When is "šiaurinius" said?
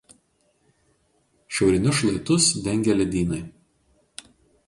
1.57-1.99